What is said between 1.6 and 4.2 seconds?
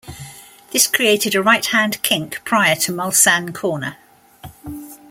hand kink prior to Mulsanne corner.